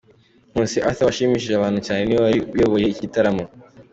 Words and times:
Nkusi 0.51 0.77
Arthur 0.87 1.07
washimishije 1.07 1.53
abantu 1.57 1.79
cyane 1.85 2.01
niwe 2.03 2.21
wari 2.27 2.39
uyoboye 2.55 2.85
iki 2.87 3.03
gitaramo. 3.05 3.43